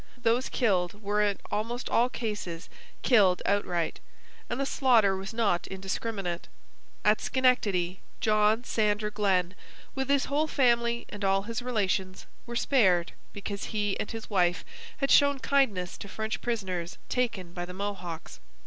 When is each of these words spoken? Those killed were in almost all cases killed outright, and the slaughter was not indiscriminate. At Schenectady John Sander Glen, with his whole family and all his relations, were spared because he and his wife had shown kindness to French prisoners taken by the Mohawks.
Those 0.23 0.49
killed 0.49 1.03
were 1.03 1.21
in 1.21 1.37
almost 1.51 1.87
all 1.87 2.09
cases 2.09 2.69
killed 3.03 3.43
outright, 3.45 3.99
and 4.49 4.59
the 4.59 4.65
slaughter 4.65 5.15
was 5.15 5.31
not 5.31 5.67
indiscriminate. 5.67 6.47
At 7.05 7.21
Schenectady 7.21 7.99
John 8.19 8.63
Sander 8.63 9.11
Glen, 9.11 9.53
with 9.93 10.09
his 10.09 10.25
whole 10.25 10.47
family 10.47 11.05
and 11.09 11.23
all 11.23 11.43
his 11.43 11.61
relations, 11.61 12.25
were 12.47 12.55
spared 12.55 13.11
because 13.31 13.65
he 13.65 13.95
and 13.99 14.09
his 14.09 14.27
wife 14.27 14.65
had 14.97 15.11
shown 15.11 15.37
kindness 15.37 15.99
to 15.99 16.07
French 16.07 16.41
prisoners 16.41 16.97
taken 17.07 17.53
by 17.53 17.63
the 17.65 17.73
Mohawks. 17.75 18.39